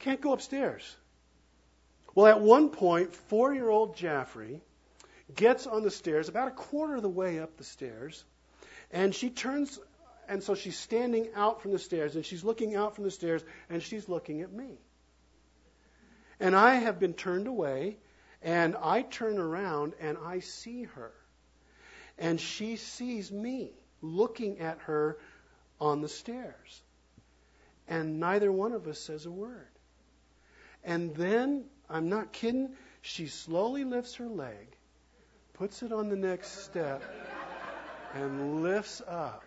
[0.00, 0.96] Can't go upstairs.
[2.14, 4.60] Well, at one point, four-year-old Jaffrey
[5.34, 8.24] gets on the stairs, about a quarter of the way up the stairs,
[8.90, 9.78] and she turns,
[10.28, 13.42] and so she's standing out from the stairs, and she's looking out from the stairs,
[13.68, 14.78] and she's looking at me.
[16.40, 17.98] And I have been turned away,
[18.42, 21.12] and I turn around, and I see her.
[22.18, 25.18] And she sees me looking at her
[25.80, 26.82] on the stairs.
[27.86, 29.68] And neither one of us says a word.
[30.84, 34.77] And then, I'm not kidding, she slowly lifts her leg
[35.58, 37.02] puts it on the next step,
[38.14, 39.44] and lifts up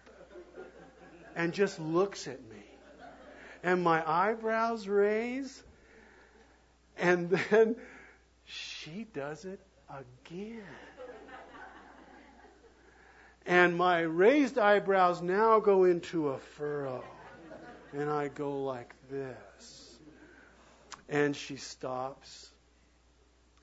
[1.36, 2.63] and just looks at me.
[3.63, 5.63] And my eyebrows raise,
[6.97, 7.76] and then
[8.45, 10.63] she does it again.
[13.45, 17.04] And my raised eyebrows now go into a furrow.
[17.93, 19.97] And I go like this.
[21.10, 22.50] And she stops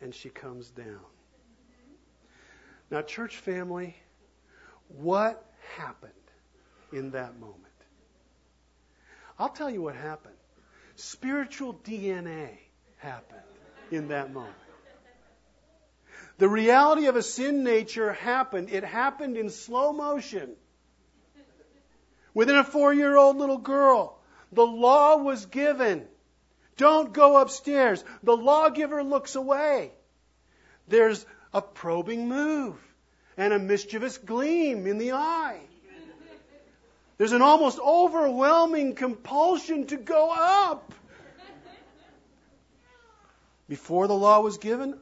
[0.00, 1.00] and she comes down.
[2.90, 3.96] Now, church family,
[4.88, 5.44] what
[5.76, 6.12] happened
[6.92, 7.64] in that moment?
[9.38, 10.34] I'll tell you what happened.
[10.96, 12.50] Spiritual DNA
[12.96, 13.40] happened
[13.90, 14.54] in that moment.
[16.38, 18.70] The reality of a sin nature happened.
[18.70, 20.54] It happened in slow motion.
[22.32, 24.18] Within a four year old little girl,
[24.52, 26.06] the law was given.
[26.76, 28.04] Don't go upstairs.
[28.22, 29.92] The lawgiver looks away.
[30.86, 32.76] There's a probing move
[33.36, 35.60] and a mischievous gleam in the eye.
[37.16, 40.92] There's an almost overwhelming compulsion to go up.
[43.68, 44.98] Before the law was given,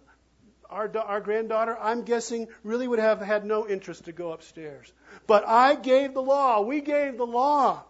[0.69, 4.93] our, our granddaughter, I'm guessing, really would have had no interest to go upstairs.
[5.27, 6.63] But I gave the law.
[6.63, 7.85] We gave the law.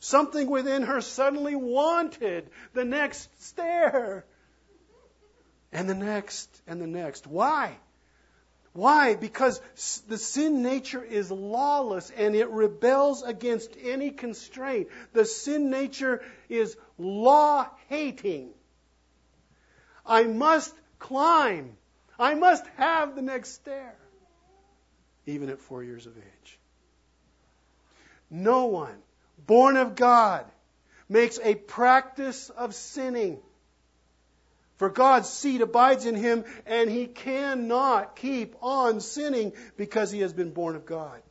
[0.00, 4.24] Something within her suddenly wanted the next stair.
[5.72, 7.26] And the next, and the next.
[7.26, 7.76] Why?
[8.76, 9.14] Why?
[9.14, 9.60] Because
[10.06, 14.88] the sin nature is lawless and it rebels against any constraint.
[15.14, 18.50] The sin nature is law hating.
[20.04, 21.78] I must climb.
[22.18, 23.94] I must have the next stair,
[25.24, 26.58] even at four years of age.
[28.28, 28.98] No one
[29.46, 30.44] born of God
[31.08, 33.38] makes a practice of sinning.
[34.76, 40.32] For God's seed abides in him, and he cannot keep on sinning because he has
[40.32, 41.22] been born of God.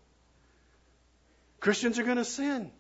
[1.60, 2.72] Christians are going to sin.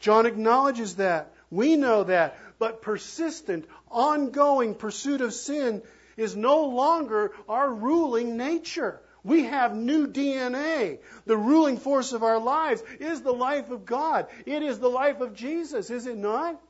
[0.00, 1.32] John acknowledges that.
[1.50, 2.38] We know that.
[2.58, 5.82] But persistent, ongoing pursuit of sin
[6.16, 9.00] is no longer our ruling nature.
[9.22, 10.98] We have new DNA.
[11.26, 14.26] The ruling force of our lives is the life of God.
[14.46, 16.60] It is the life of Jesus, is it not?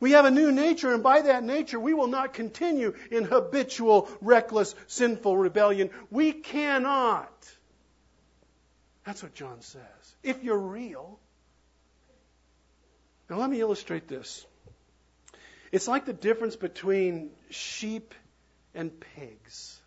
[0.00, 4.08] We have a new nature, and by that nature, we will not continue in habitual,
[4.22, 5.90] reckless, sinful rebellion.
[6.10, 7.30] We cannot.
[9.04, 9.82] That's what John says.
[10.22, 11.20] If you're real.
[13.28, 14.46] Now, let me illustrate this.
[15.70, 18.14] It's like the difference between sheep
[18.74, 19.80] and pigs.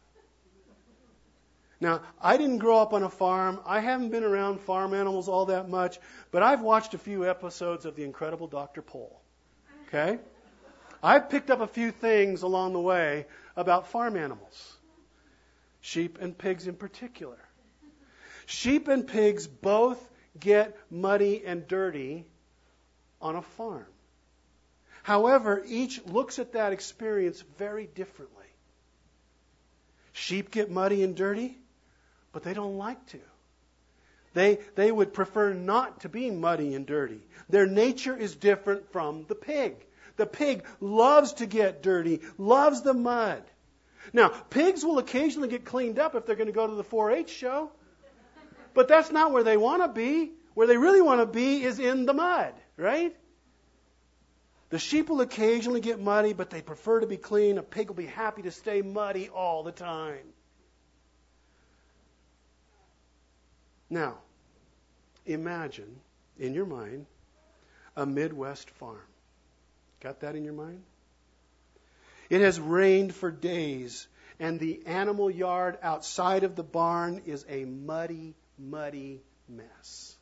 [1.82, 3.60] Now, I didn't grow up on a farm.
[3.65, 5.99] I haven't been around farm animals all that much,
[6.32, 8.82] but I've watched a few episodes of The Incredible Dr.
[8.82, 9.22] Pol.
[9.93, 10.19] Okay?
[11.03, 14.77] I've picked up a few things along the way about farm animals,
[15.82, 17.38] sheep and pigs in particular.
[18.47, 19.99] Sheep and pigs both
[20.39, 22.25] get muddy and dirty
[23.21, 23.86] on a farm.
[25.03, 28.45] However, each looks at that experience very differently.
[30.13, 31.58] Sheep get muddy and dirty,
[32.32, 33.19] but they don't like to.
[34.33, 37.21] They, they would prefer not to be muddy and dirty.
[37.49, 39.75] Their nature is different from the pig.
[40.15, 43.43] The pig loves to get dirty, loves the mud.
[44.11, 47.11] Now, pigs will occasionally get cleaned up if they're going to go to the 4
[47.11, 47.71] H show.
[48.73, 50.31] But that's not where they want to be.
[50.55, 53.15] Where they really want to be is in the mud, right?
[54.69, 57.57] The sheep will occasionally get muddy, but they prefer to be clean.
[57.57, 60.25] A pig will be happy to stay muddy all the time.
[63.89, 64.17] Now,
[65.25, 65.99] imagine
[66.39, 67.05] in your mind
[67.95, 68.97] a Midwest farm.
[70.01, 70.83] Got that in your mind?
[72.29, 74.07] It has rained for days,
[74.39, 80.15] and the animal yard outside of the barn is a muddy, muddy mess.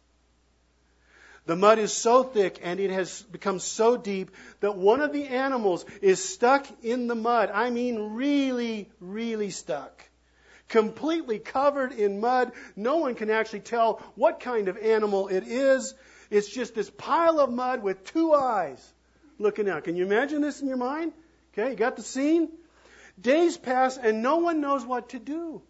[1.45, 5.25] The mud is so thick and it has become so deep that one of the
[5.25, 7.49] animals is stuck in the mud.
[7.51, 10.07] I mean, really, really stuck.
[10.71, 12.53] Completely covered in mud.
[12.77, 15.93] No one can actually tell what kind of animal it is.
[16.29, 18.81] It's just this pile of mud with two eyes
[19.37, 19.83] looking out.
[19.83, 21.11] Can you imagine this in your mind?
[21.51, 22.47] Okay, you got the scene?
[23.19, 25.61] Days pass and no one knows what to do.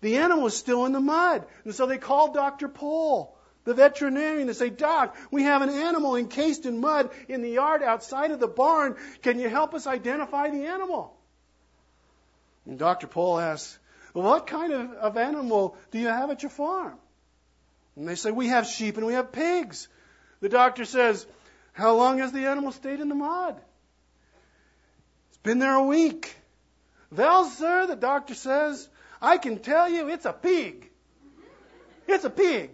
[0.00, 1.44] The animal is still in the mud.
[1.64, 2.68] And so they call Dr.
[2.68, 7.50] Pol, the veterinarian to say, Doc, we have an animal encased in mud in the
[7.50, 8.96] yard outside of the barn.
[9.20, 11.17] Can you help us identify the animal?
[12.68, 13.06] And Dr.
[13.06, 13.78] Pol asks,
[14.12, 16.98] What kind of, of animal do you have at your farm?
[17.96, 19.88] And they say, We have sheep and we have pigs.
[20.40, 21.26] The doctor says,
[21.72, 23.56] How long has the animal stayed in the mud?
[25.30, 26.36] It's been there a week.
[27.10, 28.86] Well, sir, the doctor says,
[29.20, 30.90] I can tell you it's a pig.
[32.06, 32.70] It's a pig.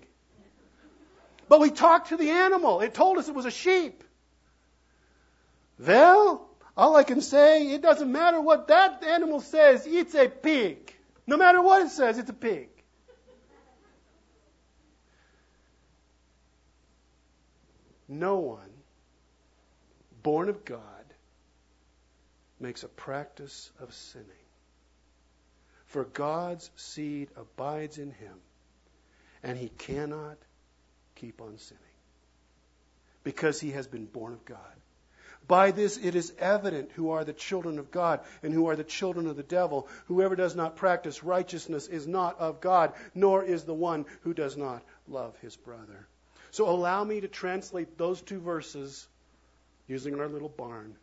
[1.48, 2.80] But we talked to the animal.
[2.80, 4.02] It told us it was a sheep.
[5.78, 10.94] Well, all I can say, it doesn't matter what that animal says, it's a pig.
[11.26, 12.68] No matter what it says, it's a pig.
[18.08, 18.70] No one
[20.22, 20.80] born of God
[22.60, 24.28] makes a practice of sinning.
[25.86, 28.34] For God's seed abides in him,
[29.42, 30.38] and he cannot
[31.14, 31.82] keep on sinning
[33.22, 34.58] because he has been born of God.
[35.46, 38.84] By this it is evident who are the children of God and who are the
[38.84, 39.88] children of the devil.
[40.06, 44.56] Whoever does not practice righteousness is not of God, nor is the one who does
[44.56, 46.06] not love his brother.
[46.50, 49.06] So allow me to translate those two verses
[49.86, 50.94] using our little barn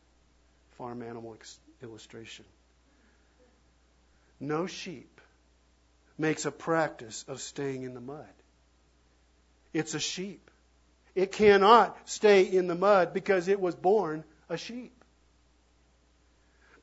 [0.77, 1.37] farm animal
[1.83, 2.45] illustration.
[4.39, 5.21] No sheep
[6.17, 8.25] makes a practice of staying in the mud.
[9.73, 10.49] It's a sheep.
[11.13, 14.93] It cannot stay in the mud because it was born a sheep.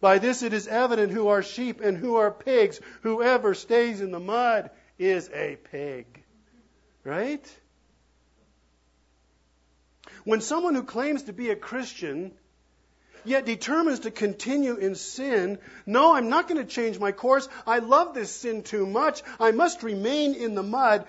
[0.00, 2.80] By this it is evident who are sheep and who are pigs.
[3.02, 6.06] Whoever stays in the mud is a pig.
[7.04, 7.58] Right?
[10.24, 12.32] When someone who claims to be a Christian
[13.24, 17.48] yet determines to continue in sin, no, I'm not going to change my course.
[17.66, 19.22] I love this sin too much.
[19.40, 21.06] I must remain in the mud.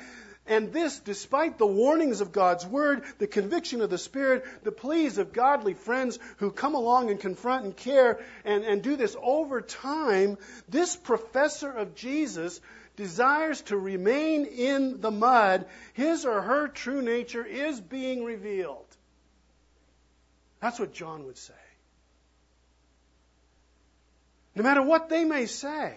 [0.50, 5.20] And this, despite the warnings of God's Word, the conviction of the Spirit, the pleas
[5.20, 9.62] of godly friends who come along and confront and care and, and do this over
[9.62, 12.60] time, this professor of Jesus
[12.96, 15.68] desires to remain in the mud.
[15.94, 18.88] His or her true nature is being revealed.
[20.62, 21.54] That's what John would say.
[24.56, 25.96] No matter what they may say,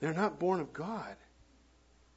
[0.00, 1.16] They're not born of God.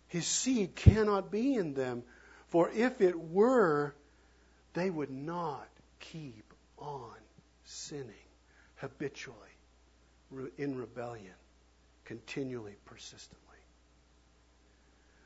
[0.07, 2.03] His seed cannot be in them,
[2.47, 3.93] for if it were,
[4.73, 5.67] they would not
[5.99, 7.13] keep on
[7.63, 8.13] sinning
[8.77, 9.35] habitually
[10.57, 11.33] in rebellion,
[12.05, 13.45] continually, persistently.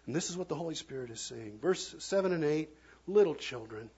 [0.06, 1.60] And this is what the Holy Spirit is saying.
[1.62, 2.70] Verse 7 and 8
[3.08, 3.90] little children.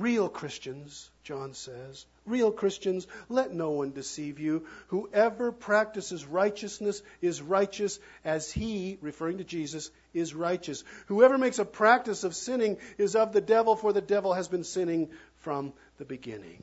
[0.00, 4.66] Real Christians, John says, real Christians, let no one deceive you.
[4.86, 10.82] Whoever practices righteousness is righteous as he, referring to Jesus, is righteous.
[11.08, 14.64] Whoever makes a practice of sinning is of the devil, for the devil has been
[14.64, 16.62] sinning from the beginning.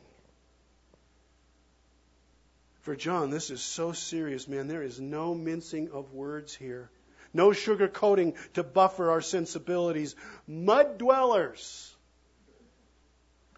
[2.81, 4.67] For John, this is so serious, man.
[4.67, 6.89] There is no mincing of words here.
[7.31, 10.15] No sugarcoating to buffer our sensibilities.
[10.47, 11.95] Mud dwellers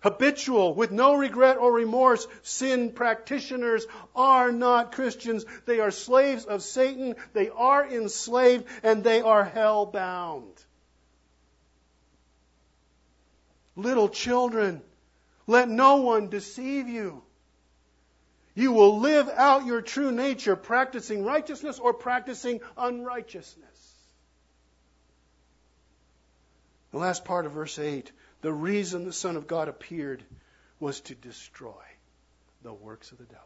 [0.01, 3.85] habitual, with no regret or remorse, sin practitioners
[4.15, 5.45] are not Christians.
[5.65, 7.15] They are slaves of Satan.
[7.33, 10.53] They are enslaved and they are hell bound.
[13.75, 14.81] Little children,
[15.47, 17.23] let no one deceive you.
[18.53, 23.67] You will live out your true nature practicing righteousness or practicing unrighteousness.
[26.91, 28.11] The last part of verse 8
[28.41, 30.23] the reason the Son of God appeared
[30.79, 31.83] was to destroy
[32.63, 33.45] the works of the devil.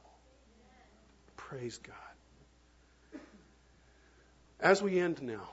[1.35, 3.21] Praise God.
[4.59, 5.49] As we end now,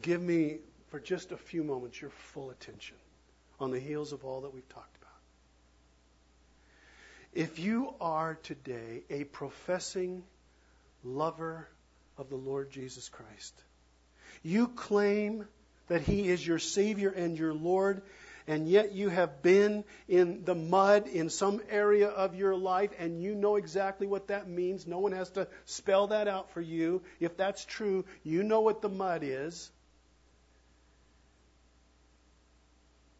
[0.00, 0.58] give me
[0.88, 2.96] for just a few moments your full attention
[3.60, 5.10] on the heels of all that we've talked about.
[7.32, 10.24] If you are today a professing
[11.04, 11.68] lover
[12.18, 13.54] of the Lord Jesus Christ,
[14.42, 15.46] you claim
[15.90, 18.02] that He is your Savior and your Lord,
[18.46, 23.20] and yet you have been in the mud in some area of your life, and
[23.20, 24.86] you know exactly what that means.
[24.86, 27.02] No one has to spell that out for you.
[27.18, 29.68] If that's true, you know what the mud is.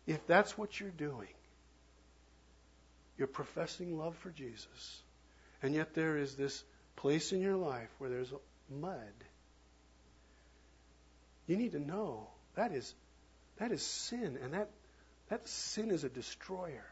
[0.06, 1.34] If that's what you're doing,
[3.18, 5.02] you're professing love for Jesus,
[5.60, 6.62] and yet there is this
[6.94, 8.32] place in your life where there's
[8.70, 9.24] mud.
[11.48, 12.94] You need to know that is,
[13.58, 14.68] that is sin, and that,
[15.28, 16.86] that sin is a destroyer.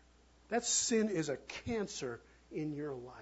[0.49, 3.15] That sin is a cancer in your life.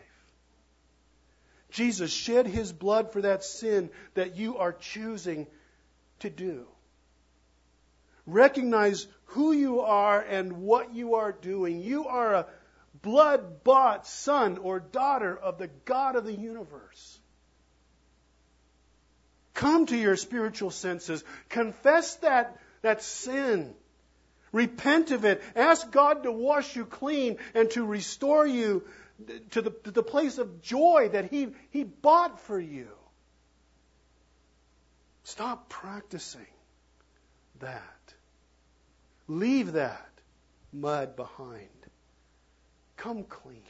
[1.71, 5.47] Jesus shed his blood for that sin that you are choosing
[6.21, 6.67] to do.
[8.27, 11.81] Recognize who you are and what you are doing.
[11.81, 12.47] You are a
[13.03, 17.21] blood bought son or daughter of the God of the universe.
[19.57, 21.25] Come to your spiritual senses.
[21.49, 23.75] Confess that, that sin.
[24.53, 25.43] Repent of it.
[25.55, 28.85] Ask God to wash you clean and to restore you
[29.53, 32.89] to the, to the place of joy that he, he bought for you.
[35.25, 36.47] Stop practicing
[37.61, 38.15] that.
[39.27, 40.11] Leave that
[40.71, 41.69] mud behind.
[42.99, 43.63] Come clean.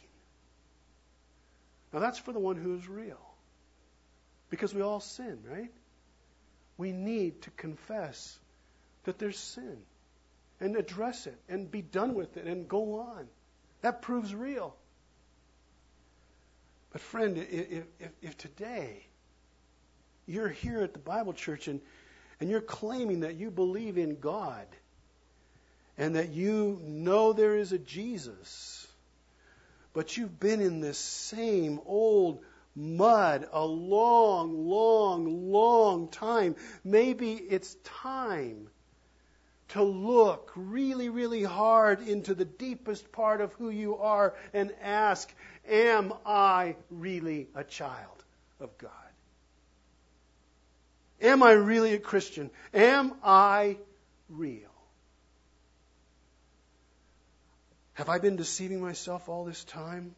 [1.92, 3.25] Now that's for the one who's real.
[4.50, 5.70] Because we all sin, right?
[6.76, 8.38] We need to confess
[9.04, 9.78] that there's sin
[10.60, 13.26] and address it and be done with it and go on.
[13.82, 14.74] That proves real.
[16.92, 19.06] But, friend, if, if, if today
[20.26, 21.80] you're here at the Bible church and,
[22.40, 24.66] and you're claiming that you believe in God
[25.98, 28.86] and that you know there is a Jesus,
[29.92, 32.42] but you've been in this same old
[32.76, 36.54] mud a long, long, long time.
[36.84, 38.68] Maybe it's time
[39.68, 45.32] to look really, really hard into the deepest part of who you are and ask,
[45.68, 48.24] Am I really a child
[48.60, 48.90] of God?
[51.20, 52.50] Am I really a Christian?
[52.72, 53.78] Am I
[54.28, 54.70] real?
[57.94, 60.14] Have I been deceiving myself all this time?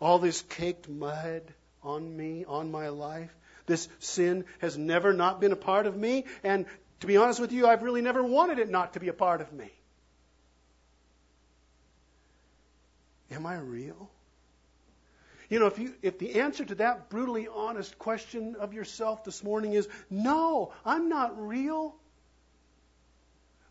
[0.00, 1.42] All this caked mud
[1.82, 3.34] on me, on my life?
[3.66, 6.66] This sin has never not been a part of me, and
[7.00, 9.40] to be honest with you, I've really never wanted it not to be a part
[9.40, 9.70] of me.
[13.30, 14.10] Am I real?
[15.48, 19.42] You know, if you if the answer to that brutally honest question of yourself this
[19.42, 21.96] morning is no, I'm not real,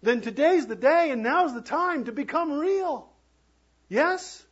[0.01, 3.09] then today's the day and now's the time to become real.
[3.87, 4.45] Yes?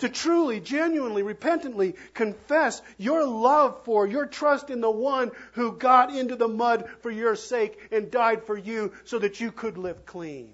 [0.00, 6.14] To truly, genuinely, repentantly confess your love for, your trust in the one who got
[6.14, 10.04] into the mud for your sake and died for you so that you could live
[10.04, 10.52] clean.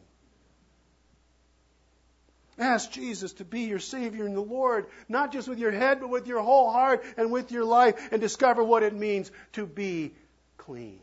[2.59, 6.11] Ask Jesus to be your Savior and the Lord, not just with your head, but
[6.11, 10.13] with your whole heart and with your life, and discover what it means to be
[10.59, 11.01] clean.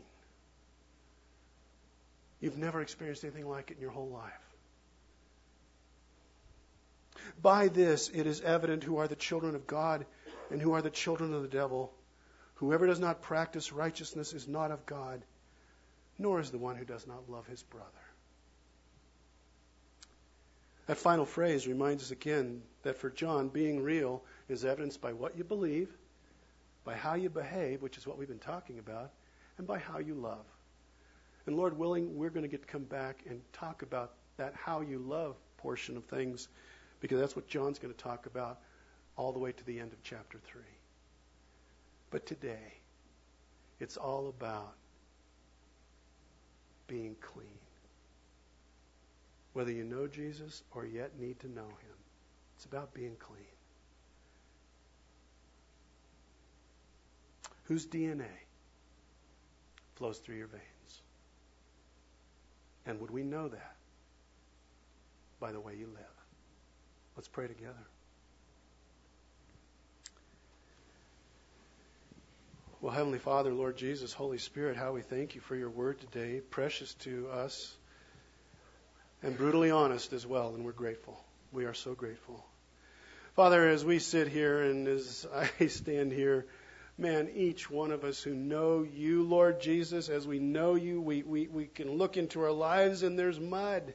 [2.40, 4.47] You've never experienced anything like it in your whole life.
[7.40, 10.06] By this it is evident who are the children of God
[10.50, 11.92] and who are the children of the devil.
[12.56, 15.22] Whoever does not practice righteousness is not of God,
[16.18, 17.86] nor is the one who does not love his brother.
[20.86, 25.36] That final phrase reminds us again that for John, being real is evidenced by what
[25.36, 25.90] you believe,
[26.84, 29.10] by how you behave, which is what we've been talking about,
[29.58, 30.46] and by how you love.
[31.46, 34.80] And Lord willing, we're going to get to come back and talk about that how
[34.80, 36.48] you love portion of things,
[37.00, 38.58] because that's what John's going to talk about
[39.16, 40.62] all the way to the end of chapter 3.
[42.10, 42.74] But today,
[43.80, 44.74] it's all about
[46.86, 47.58] being clean
[49.58, 51.96] whether you know Jesus or yet need to know him.
[52.54, 53.42] It's about being clean.
[57.64, 58.22] Whose DNA
[59.96, 61.02] flows through your veins?
[62.86, 63.74] And would we know that
[65.40, 66.17] by the way you live?
[67.18, 67.74] Let's pray together.
[72.80, 76.40] Well, Heavenly Father, Lord Jesus, Holy Spirit, how we thank you for your word today,
[76.40, 77.76] precious to us
[79.20, 81.20] and brutally honest as well, and we're grateful.
[81.50, 82.46] We are so grateful.
[83.34, 85.26] Father, as we sit here and as
[85.60, 86.46] I stand here,
[86.96, 91.24] man, each one of us who know you, Lord Jesus, as we know you, we,
[91.24, 93.92] we, we can look into our lives and there's mud.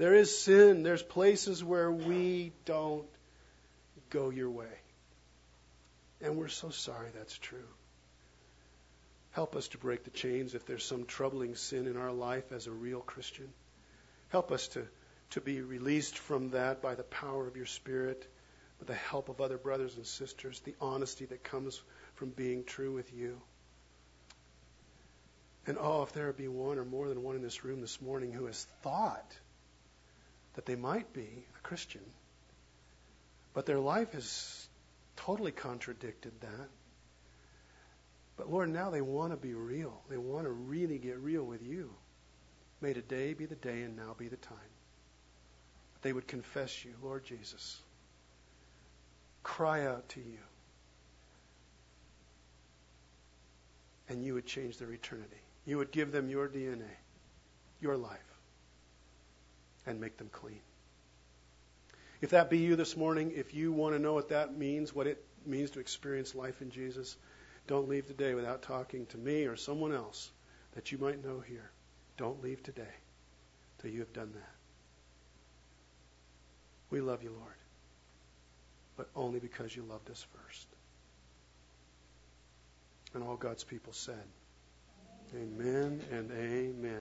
[0.00, 0.82] There is sin.
[0.82, 3.04] There's places where we don't
[4.08, 4.78] go your way.
[6.22, 7.68] And we're so sorry that's true.
[9.32, 12.66] Help us to break the chains if there's some troubling sin in our life as
[12.66, 13.52] a real Christian.
[14.30, 14.86] Help us to,
[15.32, 18.26] to be released from that by the power of your Spirit,
[18.78, 21.78] with the help of other brothers and sisters, the honesty that comes
[22.14, 23.38] from being true with you.
[25.66, 28.32] And oh, if there be one or more than one in this room this morning
[28.32, 29.36] who has thought
[30.54, 32.02] that they might be a Christian,
[33.54, 34.68] but their life has
[35.16, 36.68] totally contradicted that.
[38.36, 40.00] But Lord, now they want to be real.
[40.08, 41.90] They want to really get real with you.
[42.80, 44.56] May today be the day and now be the time.
[46.02, 47.78] They would confess you, Lord Jesus.
[49.42, 50.38] Cry out to you.
[54.08, 55.36] And you would change their eternity.
[55.66, 56.96] You would give them your DNA,
[57.80, 58.18] your life,
[59.90, 60.60] and make them clean.
[62.20, 65.06] If that be you this morning, if you want to know what that means, what
[65.06, 67.16] it means to experience life in Jesus,
[67.66, 70.30] don't leave today without talking to me or someone else
[70.74, 71.70] that you might know here.
[72.16, 72.94] Don't leave today
[73.80, 74.52] till you have done that.
[76.90, 77.54] We love you, Lord,
[78.96, 80.66] but only because you loved us first.
[83.14, 84.24] And all God's people said,
[85.34, 86.98] Amen and Amen.